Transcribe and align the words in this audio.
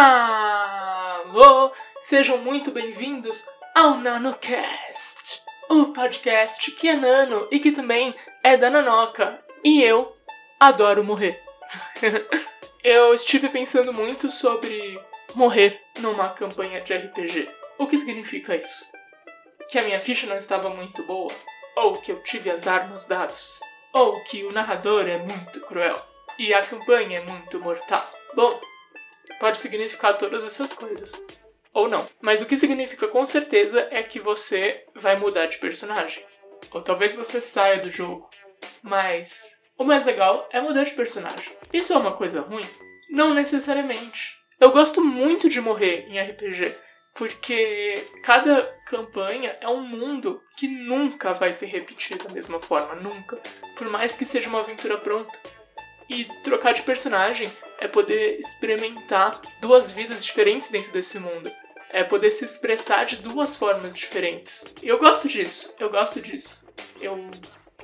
Alô! 0.00 1.72
Sejam 2.00 2.38
muito 2.38 2.70
bem-vindos 2.70 3.44
ao 3.74 3.96
NanoCast, 3.96 5.42
o 5.68 5.86
podcast 5.86 6.70
que 6.70 6.86
é 6.86 6.94
nano 6.94 7.48
e 7.50 7.58
que 7.58 7.72
também 7.72 8.14
é 8.44 8.56
da 8.56 8.70
Nanoca. 8.70 9.42
E 9.64 9.82
eu 9.82 10.14
adoro 10.60 11.02
morrer. 11.02 11.42
eu 12.84 13.12
estive 13.12 13.48
pensando 13.48 13.92
muito 13.92 14.30
sobre 14.30 15.02
morrer 15.34 15.82
numa 15.98 16.28
campanha 16.28 16.80
de 16.80 16.94
RPG. 16.94 17.50
O 17.76 17.88
que 17.88 17.98
significa 17.98 18.54
isso? 18.54 18.86
Que 19.68 19.80
a 19.80 19.82
minha 19.82 19.98
ficha 19.98 20.28
não 20.28 20.36
estava 20.36 20.70
muito 20.70 21.02
boa? 21.02 21.34
Ou 21.74 21.94
que 21.94 22.12
eu 22.12 22.22
tive 22.22 22.52
azar 22.52 22.88
nos 22.88 23.04
dados? 23.04 23.58
Ou 23.92 24.22
que 24.22 24.44
o 24.44 24.52
narrador 24.52 25.08
é 25.08 25.18
muito 25.18 25.60
cruel? 25.62 25.94
E 26.38 26.54
a 26.54 26.62
campanha 26.62 27.18
é 27.18 27.22
muito 27.22 27.58
mortal? 27.58 28.08
Bom, 28.36 28.60
pode 29.38 29.58
significar 29.58 30.16
todas 30.16 30.44
essas 30.44 30.72
coisas. 30.72 31.22
Ou 31.72 31.88
não. 31.88 32.06
Mas 32.20 32.42
o 32.42 32.46
que 32.46 32.56
significa 32.56 33.08
com 33.08 33.24
certeza 33.24 33.86
é 33.90 34.02
que 34.02 34.18
você 34.18 34.84
vai 34.94 35.16
mudar 35.16 35.46
de 35.46 35.58
personagem. 35.58 36.24
Ou 36.72 36.82
talvez 36.82 37.14
você 37.14 37.40
saia 37.40 37.78
do 37.78 37.90
jogo. 37.90 38.28
Mas 38.82 39.56
o 39.76 39.84
mais 39.84 40.04
legal 40.04 40.48
é 40.52 40.60
mudar 40.60 40.84
de 40.84 40.92
personagem. 40.92 41.56
Isso 41.72 41.92
é 41.92 41.96
uma 41.96 42.16
coisa 42.16 42.40
ruim? 42.40 42.64
Não 43.10 43.32
necessariamente. 43.32 44.36
Eu 44.60 44.72
gosto 44.72 45.00
muito 45.00 45.48
de 45.48 45.60
morrer 45.60 46.06
em 46.08 46.20
RPG, 46.20 46.74
porque 47.14 47.94
cada 48.24 48.60
campanha 48.86 49.56
é 49.60 49.68
um 49.68 49.82
mundo 49.82 50.42
que 50.56 50.66
nunca 50.66 51.32
vai 51.32 51.52
se 51.52 51.64
repetir 51.64 52.18
da 52.18 52.32
mesma 52.34 52.58
forma, 52.58 52.96
nunca. 52.96 53.40
Por 53.76 53.88
mais 53.88 54.16
que 54.16 54.24
seja 54.24 54.48
uma 54.48 54.60
aventura 54.60 54.98
pronta. 54.98 55.38
E 56.10 56.24
trocar 56.42 56.72
de 56.72 56.82
personagem 56.82 57.48
é 57.78 57.88
poder 57.88 58.38
experimentar 58.38 59.40
duas 59.60 59.90
vidas 59.90 60.24
diferentes 60.24 60.68
dentro 60.68 60.92
desse 60.92 61.18
mundo. 61.18 61.50
É 61.90 62.04
poder 62.04 62.30
se 62.30 62.44
expressar 62.44 63.04
de 63.04 63.16
duas 63.16 63.56
formas 63.56 63.96
diferentes. 63.96 64.74
E 64.82 64.88
eu 64.88 64.98
gosto 64.98 65.26
disso, 65.26 65.74
eu 65.78 65.88
gosto 65.88 66.20
disso. 66.20 66.66
Eu 67.00 67.26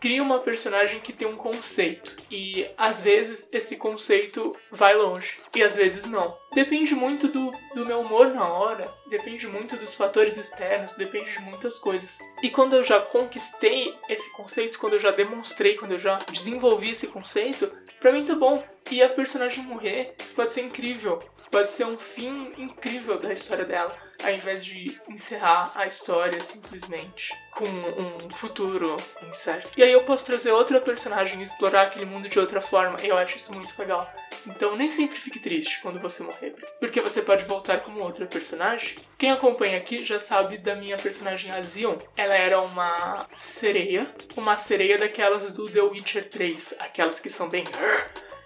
crio 0.00 0.22
uma 0.22 0.38
personagem 0.38 1.00
que 1.00 1.12
tem 1.12 1.26
um 1.26 1.36
conceito. 1.36 2.16
E 2.30 2.68
às 2.76 3.00
vezes 3.00 3.48
esse 3.52 3.76
conceito 3.76 4.54
vai 4.70 4.94
longe. 4.94 5.38
E 5.54 5.62
às 5.62 5.76
vezes 5.76 6.06
não. 6.06 6.36
Depende 6.54 6.94
muito 6.94 7.28
do, 7.28 7.52
do 7.74 7.86
meu 7.86 8.00
humor 8.00 8.28
na 8.28 8.46
hora. 8.48 8.92
Depende 9.08 9.46
muito 9.46 9.76
dos 9.76 9.94
fatores 9.94 10.36
externos. 10.36 10.94
Depende 10.94 11.32
de 11.32 11.40
muitas 11.40 11.78
coisas. 11.78 12.18
E 12.42 12.50
quando 12.50 12.76
eu 12.76 12.82
já 12.82 13.00
conquistei 13.00 13.94
esse 14.08 14.30
conceito, 14.32 14.78
quando 14.78 14.94
eu 14.94 15.00
já 15.00 15.10
demonstrei, 15.10 15.74
quando 15.74 15.92
eu 15.92 15.98
já 15.98 16.14
desenvolvi 16.30 16.90
esse 16.90 17.06
conceito, 17.06 17.70
pra 18.00 18.12
mim 18.12 18.24
tá 18.24 18.34
bom. 18.34 18.62
E 18.90 19.02
a 19.02 19.08
personagem 19.08 19.64
morrer 19.64 20.14
pode 20.34 20.52
ser 20.52 20.62
incrível. 20.62 21.22
Pode 21.50 21.70
ser 21.70 21.84
um 21.84 21.98
fim 21.98 22.52
incrível 22.58 23.18
da 23.18 23.32
história 23.32 23.64
dela, 23.64 23.96
ao 24.22 24.30
invés 24.30 24.64
de 24.64 25.00
encerrar 25.08 25.70
a 25.74 25.86
história 25.86 26.42
simplesmente 26.42 27.32
com 27.52 27.64
um 27.64 28.30
futuro 28.30 28.96
incerto. 29.28 29.70
E 29.76 29.82
aí 29.82 29.92
eu 29.92 30.04
posso 30.04 30.24
trazer 30.26 30.50
outra 30.50 30.80
personagem 30.80 31.40
e 31.40 31.44
explorar 31.44 31.82
aquele 31.82 32.04
mundo 32.04 32.28
de 32.28 32.38
outra 32.38 32.60
forma, 32.60 32.96
eu 33.02 33.16
acho 33.16 33.36
isso 33.36 33.52
muito 33.54 33.72
legal. 33.78 34.12
Então 34.46 34.76
nem 34.76 34.88
sempre 34.88 35.18
fique 35.18 35.38
triste 35.38 35.80
quando 35.80 36.00
você 36.00 36.22
morrer, 36.22 36.54
porque 36.80 37.00
você 37.00 37.20
pode 37.20 37.44
voltar 37.44 37.80
como 37.80 38.00
outra 38.00 38.26
personagem. 38.26 38.96
Quem 39.18 39.32
acompanha 39.32 39.78
aqui 39.78 40.02
já 40.02 40.18
sabe 40.18 40.58
da 40.58 40.74
minha 40.74 40.96
personagem 40.96 41.50
Azion. 41.50 41.96
Ela 42.16 42.34
era 42.34 42.60
uma 42.60 43.26
sereia, 43.36 44.10
uma 44.36 44.56
sereia 44.56 44.96
daquelas 44.96 45.52
do 45.52 45.68
The 45.68 45.82
Witcher 45.82 46.28
3, 46.28 46.76
aquelas 46.78 47.20
que 47.20 47.28
são 47.28 47.48
bem 47.48 47.64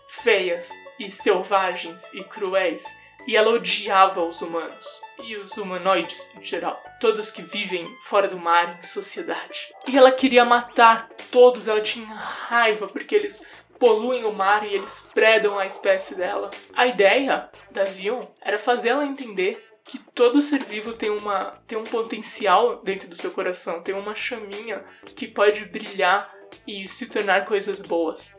feias 0.09 0.71
e 0.99 1.11
selvagens 1.11 2.13
e 2.13 2.25
cruéis, 2.25 2.85
e 3.27 3.37
ela 3.37 3.51
odiava 3.51 4.23
os 4.23 4.43
humanos 4.43 5.01
e 5.23 5.37
os 5.37 5.57
humanoides 5.57 6.31
em 6.37 6.43
geral, 6.43 6.83
todos 6.99 7.31
que 7.31 7.43
vivem 7.43 7.87
fora 8.03 8.27
do 8.27 8.39
mar 8.39 8.79
em 8.79 8.83
sociedade. 8.83 9.73
E 9.87 9.97
ela 9.97 10.11
queria 10.11 10.45
matar 10.45 11.09
todos, 11.31 11.69
ela 11.69 11.81
tinha 11.81 12.15
raiva 12.15 12.89
porque 12.89 13.15
eles 13.15 13.43
poluem 13.81 14.25
o 14.25 14.33
mar 14.33 14.65
e 14.65 14.75
eles 14.75 15.11
predam 15.13 15.59
a 15.59 15.67
espécie 15.67 16.15
dela. 16.15 16.51
A 16.75 16.87
ideia 16.87 17.51
da 17.73 17.85
Zion 17.85 18.27
era 18.41 18.59
fazer 18.59 18.91
ela 18.91 19.07
entender 19.07 19.67
que 19.83 19.99
todo 20.15 20.43
ser 20.43 20.63
vivo 20.63 20.93
tem, 20.93 21.11
uma, 21.11 21.59
tem 21.67 21.77
um 21.77 21.83
potencial 21.83 22.77
dentro 22.77 23.09
do 23.09 23.17
seu 23.17 23.31
coração, 23.31 23.83
tem 23.83 23.95
uma 23.95 24.15
chaminha 24.15 24.85
que 25.17 25.27
pode 25.27 25.65
brilhar 25.65 26.33
e 26.67 26.87
se 26.87 27.07
tornar 27.07 27.47
coisas 27.47 27.81
boas 27.81 28.37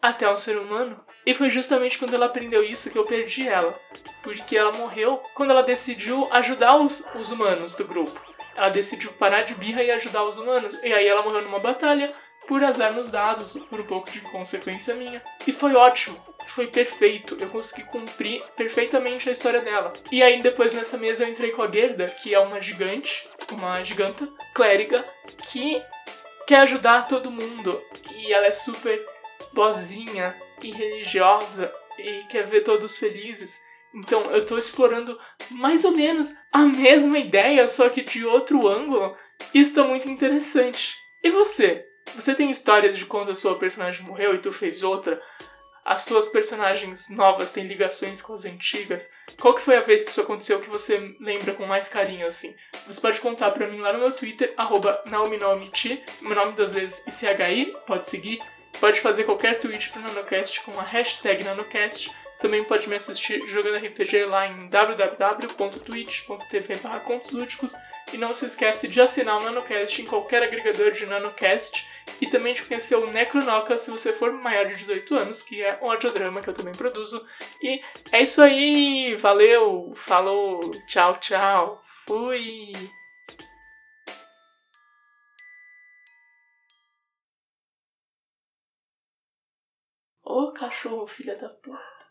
até 0.00 0.30
um 0.30 0.36
ser 0.36 0.58
humano. 0.58 1.04
E 1.26 1.34
foi 1.34 1.50
justamente 1.50 1.98
quando 1.98 2.14
ela 2.14 2.26
aprendeu 2.26 2.62
isso 2.62 2.90
que 2.90 2.98
eu 2.98 3.04
perdi 3.04 3.48
ela. 3.48 3.78
Porque 4.22 4.56
ela 4.56 4.72
morreu 4.72 5.20
quando 5.34 5.50
ela 5.50 5.62
decidiu 5.62 6.28
ajudar 6.30 6.76
os, 6.76 7.04
os 7.14 7.30
humanos 7.30 7.74
do 7.74 7.84
grupo. 7.84 8.18
Ela 8.54 8.68
decidiu 8.68 9.12
parar 9.12 9.42
de 9.42 9.54
birra 9.54 9.82
e 9.82 9.90
ajudar 9.90 10.24
os 10.24 10.36
humanos. 10.36 10.74
E 10.82 10.92
aí 10.92 11.06
ela 11.06 11.22
morreu 11.22 11.42
numa 11.42 11.58
batalha, 11.58 12.12
por 12.48 12.64
azar 12.64 12.94
nos 12.94 13.10
dados, 13.10 13.52
por 13.68 13.78
um 13.78 13.84
pouco 13.84 14.10
de 14.10 14.22
consequência 14.22 14.94
minha. 14.94 15.22
E 15.46 15.52
foi 15.52 15.74
ótimo. 15.74 16.18
Foi 16.46 16.66
perfeito. 16.66 17.36
Eu 17.38 17.50
consegui 17.50 17.82
cumprir 17.84 18.42
perfeitamente 18.56 19.28
a 19.28 19.32
história 19.32 19.60
dela. 19.60 19.92
E 20.10 20.22
aí 20.22 20.42
depois 20.42 20.72
nessa 20.72 20.96
mesa 20.96 21.24
eu 21.24 21.28
entrei 21.28 21.50
com 21.50 21.62
a 21.62 21.70
Gerda, 21.70 22.06
que 22.06 22.34
é 22.34 22.38
uma 22.40 22.60
gigante, 22.60 23.28
uma 23.52 23.82
giganta 23.82 24.26
clériga, 24.54 25.06
que 25.46 25.80
quer 26.46 26.60
ajudar 26.60 27.06
todo 27.06 27.30
mundo. 27.30 27.82
E 28.16 28.32
ela 28.32 28.46
é 28.46 28.52
super 28.52 28.98
boazinha 29.52 30.34
e 30.62 30.70
religiosa 30.70 31.70
e 31.98 32.24
quer 32.30 32.46
ver 32.46 32.62
todos 32.62 32.96
felizes. 32.96 33.60
Então 33.94 34.22
eu 34.30 34.44
tô 34.46 34.56
explorando 34.56 35.18
mais 35.50 35.84
ou 35.84 35.92
menos 35.92 36.34
a 36.50 36.60
mesma 36.60 37.18
ideia, 37.18 37.68
só 37.68 37.90
que 37.90 38.02
de 38.02 38.24
outro 38.24 38.66
ângulo. 38.66 39.14
Isso 39.52 39.74
tá 39.74 39.84
muito 39.84 40.08
interessante. 40.08 40.96
E 41.22 41.30
você? 41.30 41.87
Você 42.14 42.34
tem 42.34 42.50
histórias 42.50 42.96
de 42.96 43.06
quando 43.06 43.30
a 43.30 43.34
sua 43.34 43.58
personagem 43.58 44.06
morreu 44.06 44.34
e 44.34 44.38
tu 44.38 44.52
fez 44.52 44.82
outra? 44.82 45.20
As 45.84 46.02
suas 46.02 46.28
personagens 46.28 47.08
novas 47.08 47.48
têm 47.48 47.66
ligações 47.66 48.20
com 48.20 48.34
as 48.34 48.44
antigas? 48.44 49.10
Qual 49.40 49.54
que 49.54 49.62
foi 49.62 49.76
a 49.76 49.80
vez 49.80 50.04
que 50.04 50.10
isso 50.10 50.20
aconteceu 50.20 50.60
que 50.60 50.68
você 50.68 51.16
lembra 51.18 51.54
com 51.54 51.64
mais 51.64 51.88
carinho, 51.88 52.26
assim? 52.26 52.54
Você 52.86 53.00
pode 53.00 53.20
contar 53.20 53.52
pra 53.52 53.66
mim 53.66 53.80
lá 53.80 53.92
no 53.92 53.98
meu 53.98 54.12
Twitter, 54.12 54.52
arroba 54.56 55.02
naominomiti, 55.06 56.02
meu 56.20 56.34
nome 56.34 56.52
das 56.52 56.74
vezes 56.74 57.02
ICHI, 57.06 57.74
pode 57.86 58.04
seguir. 58.04 58.38
Pode 58.78 59.00
fazer 59.00 59.24
qualquer 59.24 59.58
tweet 59.58 59.88
pro 59.88 60.02
NanoCast 60.02 60.60
com 60.60 60.78
a 60.78 60.82
hashtag 60.82 61.42
NanoCast. 61.42 62.12
Também 62.38 62.62
pode 62.64 62.88
me 62.88 62.94
assistir 62.94 63.40
jogando 63.48 63.84
RPG 63.84 64.26
lá 64.26 64.46
em 64.46 64.68
www.twitch.tv. 64.68 66.74
E 68.12 68.16
não 68.16 68.32
se 68.32 68.46
esquece 68.46 68.88
de 68.88 69.00
assinar 69.00 69.38
o 69.38 69.44
NanoCast 69.44 70.00
em 70.00 70.06
qualquer 70.06 70.42
agregador 70.42 70.92
de 70.92 71.04
NanoCast. 71.04 71.86
E 72.20 72.26
também 72.26 72.54
de 72.54 72.62
conhecer 72.62 72.96
o 72.96 73.10
Necronoca 73.10 73.76
se 73.78 73.90
você 73.90 74.12
for 74.12 74.32
maior 74.32 74.66
de 74.66 74.76
18 74.76 75.14
anos, 75.14 75.42
que 75.42 75.62
é 75.62 75.78
um 75.82 75.90
audiodrama 75.90 76.40
que 76.40 76.48
eu 76.48 76.54
também 76.54 76.72
produzo. 76.72 77.24
E 77.62 77.80
é 78.10 78.22
isso 78.22 78.40
aí! 78.40 79.14
Valeu! 79.16 79.92
Falou! 79.94 80.70
Tchau, 80.88 81.16
tchau! 81.18 81.80
Fui! 82.06 82.72
Ô 90.24 90.52
cachorro, 90.52 91.06
filha 91.06 91.36
da 91.36 91.48
puta. 91.48 92.07